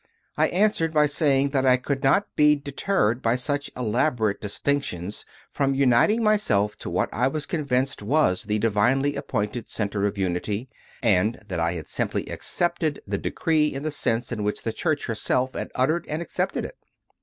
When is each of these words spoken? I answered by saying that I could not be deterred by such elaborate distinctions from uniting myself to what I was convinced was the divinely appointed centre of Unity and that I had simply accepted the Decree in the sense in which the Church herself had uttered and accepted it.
I 0.35 0.47
answered 0.47 0.95
by 0.95 1.05
saying 1.05 1.49
that 1.49 1.63
I 1.63 1.77
could 1.77 2.03
not 2.03 2.25
be 2.35 2.55
deterred 2.55 3.21
by 3.21 3.35
such 3.35 3.69
elaborate 3.77 4.41
distinctions 4.41 5.25
from 5.51 5.75
uniting 5.75 6.23
myself 6.23 6.75
to 6.77 6.89
what 6.89 7.07
I 7.13 7.27
was 7.27 7.45
convinced 7.45 8.01
was 8.01 8.41
the 8.45 8.57
divinely 8.57 9.15
appointed 9.15 9.69
centre 9.69 10.07
of 10.07 10.17
Unity 10.17 10.69
and 11.03 11.35
that 11.47 11.59
I 11.59 11.73
had 11.73 11.87
simply 11.87 12.25
accepted 12.29 13.03
the 13.05 13.19
Decree 13.19 13.67
in 13.67 13.83
the 13.83 13.91
sense 13.91 14.31
in 14.31 14.43
which 14.43 14.63
the 14.63 14.73
Church 14.73 15.05
herself 15.05 15.53
had 15.53 15.69
uttered 15.75 16.07
and 16.09 16.19
accepted 16.19 16.65
it. 16.65 16.79